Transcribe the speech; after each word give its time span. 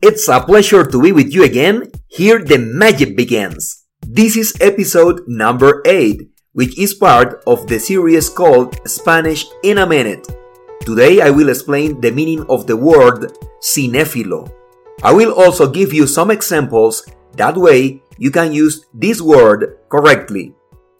It's 0.00 0.28
a 0.28 0.38
pleasure 0.38 0.86
to 0.86 1.02
be 1.02 1.10
with 1.10 1.34
you 1.34 1.42
again. 1.42 1.90
Here 2.06 2.38
the 2.38 2.56
magic 2.56 3.16
begins. 3.16 3.84
This 4.06 4.36
is 4.36 4.54
episode 4.60 5.26
number 5.26 5.82
8, 5.84 6.22
which 6.52 6.78
is 6.78 6.94
part 6.94 7.42
of 7.48 7.66
the 7.66 7.80
series 7.80 8.30
called 8.30 8.78
Spanish 8.86 9.44
in 9.64 9.78
a 9.78 9.86
Minute. 9.86 10.28
Today 10.82 11.20
I 11.20 11.30
will 11.30 11.48
explain 11.48 12.00
the 12.00 12.12
meaning 12.12 12.46
of 12.48 12.68
the 12.68 12.76
word 12.76 13.32
cinéfilo. 13.58 14.48
I 15.02 15.12
will 15.12 15.34
also 15.34 15.68
give 15.68 15.92
you 15.92 16.06
some 16.06 16.30
examples, 16.30 17.04
that 17.34 17.56
way 17.56 18.00
you 18.18 18.30
can 18.30 18.52
use 18.52 18.86
this 18.94 19.20
word 19.20 19.78
correctly. 19.88 20.54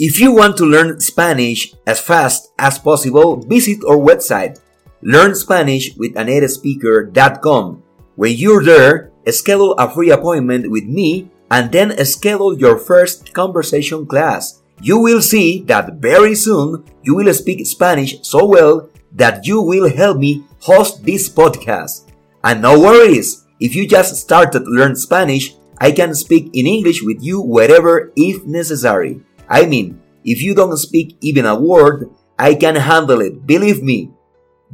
If 0.00 0.18
you 0.18 0.34
want 0.34 0.56
to 0.56 0.66
learn 0.66 0.98
Spanish 0.98 1.72
as 1.86 2.00
fast 2.00 2.50
as 2.58 2.80
possible, 2.80 3.36
visit 3.46 3.84
our 3.86 3.98
website, 3.98 4.58
learnspanishwithanatespeaker.com. 5.06 7.84
When 8.20 8.36
you're 8.36 8.62
there, 8.62 9.16
schedule 9.32 9.72
a 9.80 9.88
free 9.88 10.10
appointment 10.10 10.70
with 10.70 10.84
me 10.84 11.30
and 11.50 11.72
then 11.72 11.96
schedule 12.04 12.52
your 12.52 12.76
first 12.76 13.32
conversation 13.32 14.04
class. 14.04 14.60
You 14.82 15.00
will 15.00 15.22
see 15.22 15.64
that 15.72 16.04
very 16.04 16.34
soon 16.34 16.84
you 17.00 17.14
will 17.16 17.32
speak 17.32 17.64
Spanish 17.64 18.20
so 18.20 18.44
well 18.44 18.90
that 19.16 19.46
you 19.46 19.62
will 19.62 19.88
help 19.88 20.18
me 20.18 20.44
host 20.60 21.02
this 21.02 21.30
podcast. 21.30 22.12
And 22.44 22.60
no 22.60 22.78
worries, 22.78 23.46
if 23.58 23.74
you 23.74 23.88
just 23.88 24.14
started 24.16 24.68
to 24.68 24.70
learn 24.70 24.96
Spanish, 24.96 25.56
I 25.80 25.90
can 25.90 26.14
speak 26.14 26.50
in 26.52 26.66
English 26.66 27.00
with 27.00 27.24
you 27.24 27.40
wherever 27.40 28.12
if 28.16 28.44
necessary. 28.44 29.22
I 29.48 29.64
mean, 29.64 29.98
if 30.26 30.42
you 30.42 30.54
don't 30.54 30.76
speak 30.76 31.16
even 31.22 31.46
a 31.46 31.58
word, 31.58 32.10
I 32.38 32.52
can 32.52 32.76
handle 32.76 33.22
it, 33.22 33.46
believe 33.46 33.82
me. 33.82 34.12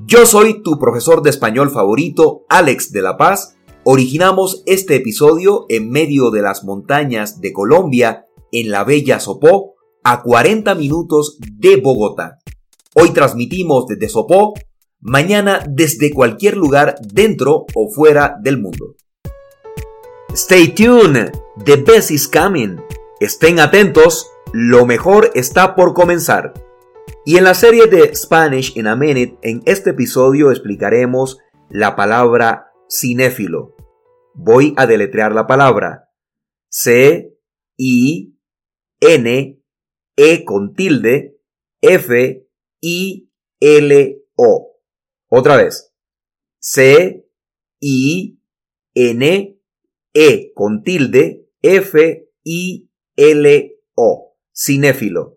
Yo 0.05 0.27
soy 0.27 0.63
tu 0.63 0.79
profesor 0.79 1.23
de 1.23 1.31
español 1.31 1.71
favorito, 1.71 2.45
Alex 2.51 2.93
de 2.93 3.01
la 3.01 3.17
Paz. 3.17 3.57
Originamos 3.83 4.63
este 4.67 4.97
episodio 4.97 5.65
en 5.71 5.91
medio 5.91 6.31
de 6.31 6.43
las 6.43 6.65
montañas 6.65 7.41
de 7.41 7.55
Colombia, 7.55 8.27
en 8.53 8.71
la 8.71 8.85
bella 8.85 9.21
Sopó, 9.21 9.75
a 10.05 10.23
40 10.23 10.75
minutos 10.75 11.39
de 11.41 11.77
Bogotá. 11.77 12.39
Hoy 12.95 13.11
transmitimos 13.11 13.87
desde 13.87 14.11
Sopó, 14.11 14.53
mañana 15.01 15.65
desde 15.67 16.13
cualquier 16.13 16.59
lugar 16.59 16.97
dentro 17.01 17.65
o 17.75 17.89
fuera 17.91 18.37
del 18.43 18.61
mundo. 18.61 18.97
Stay 20.35 20.69
tuned, 20.75 21.31
the 21.65 21.77
best 21.77 22.11
is 22.11 22.29
coming. 22.29 22.77
Estén 23.19 23.61
atentos, 23.61 24.31
lo 24.53 24.85
mejor 24.85 25.31
está 25.35 25.75
por 25.75 25.95
comenzar. 25.95 26.53
Y 27.25 27.37
en 27.39 27.45
la 27.45 27.55
serie 27.55 27.87
de 27.87 28.15
Spanish 28.15 28.77
in 28.77 28.87
a 28.87 28.97
Minute, 28.97 29.39
en 29.43 29.63
este 29.67 29.91
episodio 29.91 30.51
explicaremos 30.51 31.39
la 31.69 31.97
palabra 31.97 32.73
cinéfilo. 32.89 33.75
Voy 34.35 34.75
a 34.77 34.87
deletrear 34.87 35.35
la 35.35 35.47
palabra. 35.47 36.11
C, 36.69 37.37
I, 37.77 38.37
N, 39.01 39.63
E 40.17 40.45
con 40.45 40.75
tilde, 40.75 41.39
F, 41.81 42.47
I, 42.81 43.31
L, 43.61 44.23
O. 44.37 44.79
Otra 45.29 45.57
vez. 45.57 45.93
C, 46.59 47.27
I, 47.81 48.41
N, 48.95 49.61
E 50.13 50.53
con 50.55 50.83
tilde, 50.83 51.49
F, 51.63 52.31
I, 52.45 52.91
L, 53.17 53.81
O. 53.95 54.37
Cinéfilo. 54.53 55.36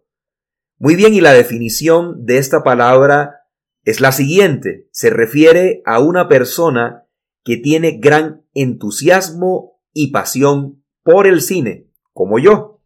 Muy 0.81 0.95
bien, 0.95 1.13
y 1.13 1.19
la 1.19 1.33
definición 1.33 2.25
de 2.25 2.37
esta 2.37 2.63
palabra 2.63 3.41
es 3.83 3.99
la 3.99 4.13
siguiente. 4.13 4.87
Se 4.91 5.09
refiere 5.09 5.81
a 5.85 5.99
una 5.99 6.29
persona 6.29 7.03
que 7.43 7.57
tiene 7.57 7.99
gran 7.99 8.45
entusiasmo 8.53 9.77
y 9.91 10.11
pasión 10.11 10.81
por 11.03 11.27
el 11.27 11.41
cine, 11.41 11.89
como 12.13 12.39
yo. 12.39 12.79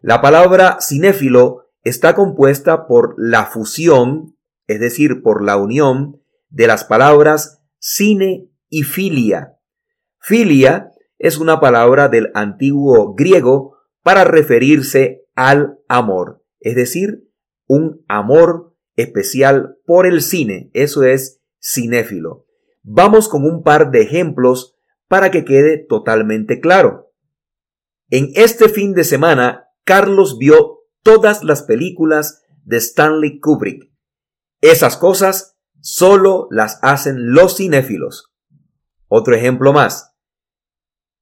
La 0.00 0.22
palabra 0.22 0.78
cinéfilo 0.80 1.66
está 1.82 2.14
compuesta 2.14 2.86
por 2.86 3.14
la 3.18 3.44
fusión, 3.44 4.38
es 4.66 4.80
decir, 4.80 5.20
por 5.22 5.44
la 5.44 5.58
unión 5.58 6.22
de 6.48 6.66
las 6.66 6.84
palabras 6.84 7.62
cine 7.78 8.48
y 8.70 8.84
filia. 8.84 9.58
Filia 10.18 10.92
es 11.18 11.36
una 11.36 11.60
palabra 11.60 12.08
del 12.08 12.30
antiguo 12.32 13.14
griego 13.14 13.76
para 14.02 14.24
referirse 14.24 15.26
al 15.34 15.78
amor, 15.88 16.42
es 16.60 16.74
decir, 16.74 17.28
un 17.66 18.04
amor 18.08 18.74
especial 18.96 19.76
por 19.86 20.06
el 20.06 20.22
cine, 20.22 20.70
eso 20.72 21.04
es 21.04 21.42
cinéfilo. 21.60 22.46
Vamos 22.82 23.28
con 23.28 23.44
un 23.44 23.62
par 23.62 23.90
de 23.90 24.02
ejemplos 24.02 24.74
para 25.08 25.30
que 25.30 25.44
quede 25.44 25.78
totalmente 25.78 26.60
claro. 26.60 27.12
En 28.10 28.30
este 28.34 28.68
fin 28.68 28.92
de 28.92 29.04
semana, 29.04 29.68
Carlos 29.84 30.38
vio 30.38 30.80
todas 31.02 31.44
las 31.44 31.62
películas 31.62 32.42
de 32.64 32.76
Stanley 32.78 33.40
Kubrick. 33.40 33.90
Esas 34.60 34.96
cosas 34.96 35.56
solo 35.80 36.48
las 36.50 36.78
hacen 36.82 37.32
los 37.32 37.56
cinéfilos. 37.56 38.32
Otro 39.08 39.34
ejemplo 39.34 39.72
más. 39.72 40.14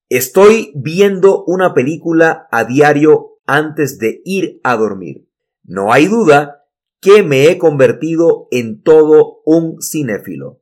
Estoy 0.08 0.72
viendo 0.74 1.44
una 1.44 1.74
película 1.74 2.46
a 2.50 2.64
diario 2.64 3.40
antes 3.46 3.98
de 3.98 4.20
ir 4.24 4.60
a 4.62 4.76
dormir. 4.76 5.28
No 5.64 5.92
hay 5.92 6.06
duda 6.06 6.62
que 7.00 7.22
me 7.22 7.46
he 7.46 7.58
convertido 7.58 8.46
en 8.50 8.82
todo 8.82 9.42
un 9.44 9.82
cinéfilo. 9.82 10.60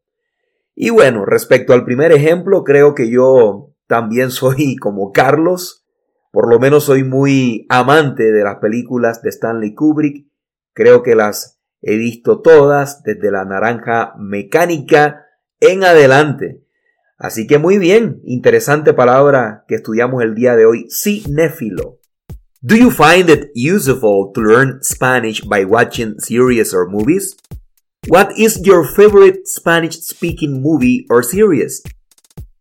Y 0.74 0.88
bueno, 0.88 1.26
respecto 1.26 1.74
al 1.74 1.84
primer 1.84 2.12
ejemplo, 2.12 2.64
creo 2.64 2.94
que 2.94 3.10
yo 3.10 3.74
también 3.86 4.30
soy 4.30 4.76
como 4.76 5.12
Carlos, 5.12 5.86
por 6.32 6.48
lo 6.48 6.58
menos 6.58 6.84
soy 6.84 7.04
muy 7.04 7.66
amante 7.68 8.32
de 8.32 8.42
las 8.42 8.56
películas 8.56 9.20
de 9.22 9.30
Stanley 9.30 9.74
Kubrick, 9.74 10.26
creo 10.72 11.02
que 11.02 11.14
las 11.14 11.60
he 11.82 11.96
visto 11.96 12.40
todas 12.40 13.02
desde 13.02 13.30
la 13.30 13.44
naranja 13.44 14.14
mecánica 14.18 15.26
en 15.60 15.84
adelante. 15.84 16.64
Así 17.18 17.46
que 17.46 17.58
muy 17.58 17.76
bien, 17.76 18.22
interesante 18.24 18.94
palabra 18.94 19.64
que 19.68 19.74
estudiamos 19.74 20.22
el 20.22 20.34
día 20.34 20.56
de 20.56 20.64
hoy, 20.64 20.88
cinéfilo. 20.90 21.99
Do 22.60 22.76
you 22.76 22.90
find 22.90 23.30
it 23.30 23.48
useful 23.54 24.32
to 24.34 24.40
learn 24.42 24.82
Spanish 24.82 25.40
by 25.40 25.64
watching 25.64 26.20
series 26.20 26.74
or 26.74 26.86
movies? 26.86 27.34
What 28.06 28.38
is 28.38 28.60
your 28.66 28.84
favorite 28.84 29.48
Spanish 29.48 29.96
speaking 30.04 30.60
movie 30.60 31.06
or 31.08 31.22
series? 31.22 31.82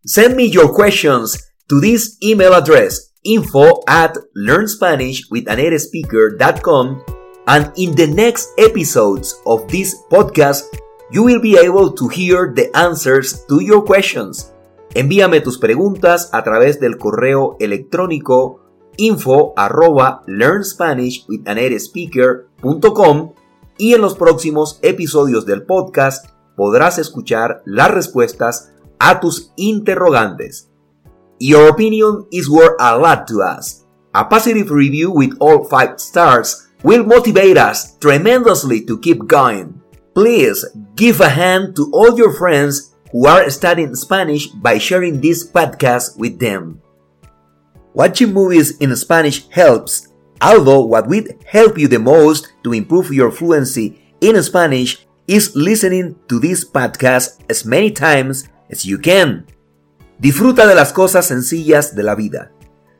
Send 0.06 0.36
me 0.36 0.46
your 0.46 0.72
questions 0.72 1.36
to 1.68 1.82
this 1.82 2.16
email 2.24 2.54
address 2.54 3.12
info 3.24 3.82
at 3.86 4.16
learnspanishwithanatespeaker.com 4.38 7.04
and 7.46 7.70
in 7.76 7.94
the 7.94 8.06
next 8.06 8.48
episodes 8.56 9.38
of 9.44 9.68
this 9.68 9.94
podcast 10.10 10.64
you 11.12 11.22
will 11.22 11.42
be 11.42 11.58
able 11.58 11.92
to 11.92 12.08
hear 12.08 12.54
the 12.56 12.74
answers 12.74 13.44
to 13.52 13.60
your 13.60 13.82
questions. 13.84 14.50
Envíame 14.94 15.42
tus 15.44 15.58
preguntas 15.58 16.30
a 16.32 16.42
través 16.42 16.80
del 16.80 16.96
correo 16.96 17.58
electrónico 17.60 18.69
info 18.96 19.54
arroba 19.56 20.22
y 23.78 23.94
en 23.94 24.00
los 24.02 24.14
próximos 24.14 24.78
episodios 24.82 25.46
del 25.46 25.62
podcast 25.64 26.26
podrás 26.56 26.98
escuchar 26.98 27.62
las 27.64 27.90
respuestas 27.90 28.72
a 28.98 29.20
tus 29.20 29.52
interrogantes. 29.56 30.70
Your 31.38 31.70
opinion 31.70 32.26
is 32.30 32.48
worth 32.48 32.76
a 32.78 32.98
lot 32.98 33.26
to 33.28 33.40
us. 33.40 33.86
A 34.12 34.28
positive 34.28 34.70
review 34.70 35.10
with 35.10 35.32
all 35.40 35.64
5 35.64 35.98
stars 35.98 36.68
will 36.82 37.04
motivate 37.04 37.56
us 37.56 37.96
tremendously 37.98 38.84
to 38.84 38.98
keep 39.00 39.26
going. 39.26 39.80
Please 40.14 40.66
give 40.96 41.20
a 41.20 41.30
hand 41.30 41.74
to 41.76 41.90
all 41.94 42.18
your 42.18 42.32
friends 42.32 42.94
who 43.12 43.26
are 43.26 43.48
studying 43.48 43.94
Spanish 43.94 44.48
by 44.48 44.78
sharing 44.78 45.20
this 45.20 45.48
podcast 45.50 46.18
with 46.18 46.38
them. 46.38 46.82
Watching 47.92 48.32
movies 48.32 48.78
in 48.78 48.94
Spanish 48.94 49.48
helps, 49.48 50.08
although 50.40 50.86
what 50.86 51.08
will 51.08 51.24
help 51.44 51.76
you 51.76 51.88
the 51.88 51.98
most 51.98 52.52
to 52.62 52.72
improve 52.72 53.12
your 53.12 53.32
fluency 53.32 54.00
in 54.20 54.40
Spanish 54.42 55.06
is 55.26 55.56
listening 55.56 56.14
to 56.28 56.38
this 56.38 56.64
podcast 56.64 57.42
as 57.50 57.64
many 57.64 57.90
times 57.90 58.48
as 58.70 58.84
you 58.84 58.98
can. 58.98 59.44
Disfruta 60.20 60.66
de 60.66 60.74
las 60.74 60.92
cosas 60.92 61.26
sencillas 61.26 61.96
de 61.96 62.02
la 62.04 62.14
vida. 62.14 62.52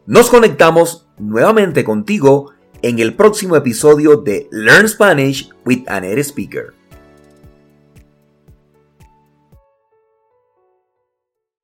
Nos 0.06 0.28
conectamos 0.28 1.06
nuevamente 1.18 1.84
contigo 1.84 2.52
en 2.82 2.98
el 2.98 3.14
próximo 3.14 3.54
episodio 3.54 4.16
de 4.16 4.48
Learn 4.50 4.88
Spanish 4.88 5.50
with 5.64 5.84
an 5.86 6.02
Native 6.02 6.24
Speaker. 6.24 6.79